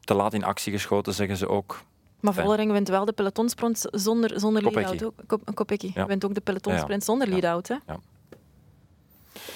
te 0.00 0.14
laat 0.14 0.34
in 0.34 0.44
actie 0.44 0.72
geschoten, 0.72 1.14
zeggen 1.14 1.36
ze 1.36 1.48
ook. 1.48 1.82
Maar 2.20 2.34
Vollering 2.34 2.72
wint 2.72 2.88
wel 2.88 3.04
de 3.04 3.12
pelotonsprint 3.12 3.84
zonder, 3.90 4.40
zonder 4.40 4.62
lead-out. 4.62 5.12
Kopecky 5.54 5.90
ja. 5.94 6.06
wint 6.06 6.24
ook 6.24 6.34
de 6.34 6.40
pelotonsprint 6.40 7.00
ja. 7.00 7.06
zonder 7.06 7.28
lead-out. 7.28 7.68
Hè? 7.68 7.76
Ja. 7.86 8.00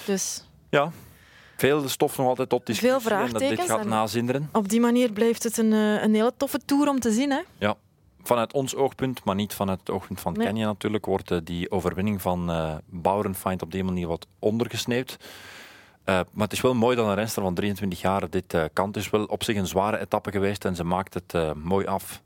Dus... 0.07 0.45
Ja, 0.71 0.91
veel 1.57 1.89
stof 1.89 2.17
nog 2.17 2.27
altijd 2.27 2.53
op 2.53 2.67
discussie. 2.67 3.01
Veel 3.01 3.11
vraagtekens. 3.11 3.43
En 3.43 3.57
dat 3.57 3.67
dit 3.67 3.77
gaat 3.77 3.85
nazinderen. 3.85 4.49
Op 4.53 4.69
die 4.69 4.81
manier 4.81 5.13
blijft 5.13 5.43
het 5.43 5.59
een, 5.59 5.73
een 5.73 6.15
hele 6.15 6.33
toffe 6.37 6.59
tour 6.65 6.89
om 6.89 7.01
te 7.01 7.11
zien. 7.11 7.31
Hè? 7.31 7.41
Ja, 7.59 7.77
vanuit 8.27 8.53
ons 8.53 8.75
oogpunt, 8.75 9.25
maar 9.25 9.35
niet 9.35 9.55
vanuit 9.55 9.79
het 9.79 9.91
oogpunt 9.91 10.21
van 10.21 10.33
nee. 10.33 10.47
Kenya 10.47 10.67
natuurlijk, 10.67 11.07
wordt 11.07 11.31
uh, 11.31 11.39
die 11.45 11.71
overwinning 11.71 12.23
van 12.23 12.51
uh, 12.51 12.75
op 13.59 13.73
die 13.73 13.85
manier 13.85 14.07
wat 14.07 14.27
ondergesneeuwd. 14.39 15.17
Uh, 15.19 15.25
maar 16.05 16.45
het 16.45 16.53
is 16.53 16.61
wel 16.61 16.75
mooi 16.75 16.97
dat 16.97 17.07
een 17.07 17.15
renster 17.15 17.43
van 17.43 17.55
23 17.55 18.01
jaar 18.01 18.31
dit 18.31 18.55
uh, 18.55 18.65
kan. 18.73 18.87
Het 18.87 18.97
is 18.97 19.11
wel 19.11 19.25
op 19.25 19.43
zich 19.43 19.57
een 19.57 19.67
zware 19.67 19.99
etappe 19.99 20.31
geweest 20.31 20.65
en 20.65 20.77
ze 20.77 20.85
maakt 20.85 21.15
het 21.15 21.35
uh, 21.35 21.53
mooi 21.53 21.87
af. 21.87 22.23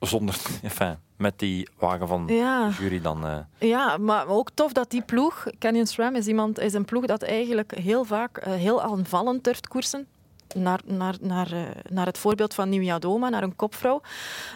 Zonder, 0.00 0.36
enfin, 0.62 0.96
met 1.16 1.38
die 1.38 1.68
wagen 1.78 2.08
van 2.08 2.24
ja. 2.26 2.68
jury 2.78 3.00
dan. 3.00 3.46
Ja, 3.58 3.96
maar 3.96 4.26
ook 4.26 4.50
tof 4.54 4.72
dat 4.72 4.90
die 4.90 5.02
ploeg, 5.02 5.46
Canyon 5.58 5.86
SRAM 5.86 6.14
is, 6.14 6.26
iemand, 6.26 6.58
is 6.58 6.72
een 6.72 6.84
ploeg 6.84 7.06
dat 7.06 7.22
eigenlijk 7.22 7.74
heel 7.74 8.04
vaak 8.04 8.44
heel 8.44 8.82
aanvallend 8.82 9.44
durft 9.44 9.68
koersen 9.68 10.06
naar, 10.54 10.80
naar, 10.84 11.14
naar, 11.20 11.52
uh, 11.52 11.60
naar 11.90 12.06
het 12.06 12.18
voorbeeld 12.18 12.54
van 12.54 12.68
Nieuwia 12.68 12.98
Doma, 12.98 13.28
naar 13.28 13.42
een 13.42 13.56
kopvrouw. 13.56 14.00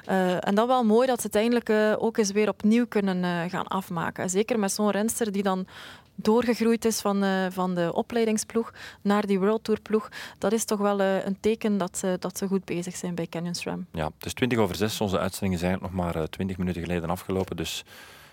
Uh, 0.08 0.46
en 0.46 0.54
dat 0.54 0.66
wel 0.66 0.84
mooi 0.84 1.06
dat 1.06 1.20
ze 1.20 1.26
het 1.26 1.36
eindelijk 1.36 1.68
uh, 1.68 1.94
ook 1.98 2.16
eens 2.16 2.30
weer 2.30 2.48
opnieuw 2.48 2.86
kunnen 2.86 3.50
gaan 3.50 3.66
afmaken. 3.66 4.30
Zeker 4.30 4.58
met 4.58 4.72
zo'n 4.72 4.90
renster 4.90 5.32
die 5.32 5.42
dan 5.42 5.66
doorgegroeid 6.14 6.84
is 6.84 7.00
van, 7.00 7.24
van 7.52 7.74
de 7.74 7.92
opleidingsploeg 7.92 8.72
naar 9.00 9.26
die 9.26 9.38
World 9.38 9.64
Tour 9.64 9.80
ploeg. 9.80 10.08
Dat 10.38 10.52
is 10.52 10.64
toch 10.64 10.78
wel 10.78 11.00
een 11.00 11.36
teken 11.40 11.78
dat 11.78 11.98
ze, 11.98 12.16
dat 12.18 12.38
ze 12.38 12.46
goed 12.46 12.64
bezig 12.64 12.96
zijn 12.96 13.14
bij 13.14 13.26
Canyon 13.26 13.54
SRAM. 13.54 13.86
Ja, 13.92 14.04
het 14.04 14.26
is 14.26 14.34
20 14.34 14.58
over 14.58 14.76
6. 14.76 15.00
Onze 15.00 15.18
uitzending 15.18 15.54
is 15.54 15.62
eigenlijk 15.62 15.94
nog 15.94 16.04
maar 16.04 16.28
20 16.28 16.58
minuten 16.58 16.82
geleden 16.82 17.10
afgelopen. 17.10 17.56
Dus 17.56 17.84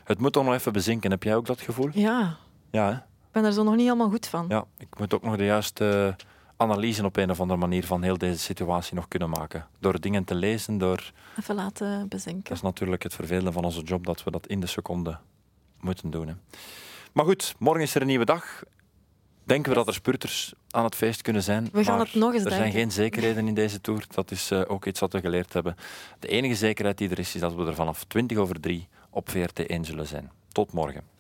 het 0.04 0.20
moet 0.20 0.34
toch 0.34 0.44
nog 0.44 0.54
even 0.54 0.74
bezinken. 0.74 1.12
Heb 1.12 1.24
jij 1.24 1.36
ook 1.36 1.46
dat 1.46 1.62
gevoel? 1.62 1.90
Ja. 1.94 2.38
Ja, 2.72 2.88
hè? 2.88 2.94
Ik 2.94 3.36
ben 3.36 3.46
er 3.46 3.54
zo 3.54 3.64
nog 3.64 3.76
niet 3.76 3.86
helemaal 3.86 4.10
goed 4.10 4.28
van. 4.28 4.46
Ja, 4.48 4.66
ik 4.78 5.00
moet 5.00 5.14
ook 5.14 5.24
nog 5.24 5.36
de 5.36 5.46
juiste 5.46 6.16
analyse 6.62 7.06
op 7.06 7.18
een 7.18 7.30
of 7.30 7.40
andere 7.40 7.60
manier 7.60 7.86
van 7.86 8.04
heel 8.04 8.18
deze 8.18 8.40
situatie 8.40 8.96
nog 8.96 9.08
kunnen 9.08 9.30
maken. 9.30 9.68
Door 9.80 10.00
dingen 10.00 10.24
te 10.24 10.36
lezen, 10.36 10.78
door... 10.78 11.12
Even 11.40 11.56
laten 11.56 12.08
bezinken. 12.08 12.44
Dat 12.44 12.54
is 12.58 12.62
natuurlijk 12.62 13.04
het 13.04 13.14
vervelende 13.14 13.52
van 13.52 13.64
onze 13.64 13.82
job, 13.82 14.06
dat 14.06 14.24
we 14.24 14.32
dat 14.32 14.48
in 14.48 14.60
de 14.60 14.68
seconde 14.68 15.18
moeten 15.80 16.10
doen. 16.10 16.28
Hè. 16.28 16.34
Maar 17.14 17.26
goed, 17.26 17.56
morgen 17.60 17.82
is 17.84 17.96
er 17.96 18.02
een 18.02 18.08
nieuwe 18.08 18.26
dag. 18.26 18.64
Denken 19.44 19.70
we 19.72 19.78
dat 19.78 19.88
er 19.88 19.94
spurters 19.94 20.54
aan 20.72 20.84
het 20.84 20.96
feest 20.96 21.22
kunnen 21.22 21.44
zijn. 21.44 21.70
We 21.72 21.84
gaan 21.84 22.00
het 22.00 22.14
nog 22.14 22.34
eens 22.34 22.44
Er 22.44 22.50
denken. 22.50 22.72
zijn 22.72 22.82
geen 22.82 22.92
zekerheden 22.92 23.48
in 23.48 23.54
deze 23.54 23.82
Tour. 23.82 24.06
Dat 24.10 24.32
is 24.32 24.52
uh, 24.52 24.62
ook 24.68 24.86
iets 24.86 25.00
wat 25.00 25.14
we 25.14 25.20
geleerd 25.20 25.54
hebben. 25.54 25.76
De 26.20 26.28
enige 26.28 26.56
zekerheid 26.56 26.98
die 26.98 27.10
er 27.10 27.20
is, 27.20 27.36
is 27.36 27.42
dat 27.42 27.56
we 27.56 27.66
er 27.66 27.76
vanaf 27.76 28.04
20 28.04 28.38
over 28.38 28.60
3 28.60 28.88
op 29.10 29.30
VRT1 29.30 29.80
zullen 29.82 30.08
zijn. 30.08 30.32
Tot 30.52 30.72
morgen. 30.74 31.04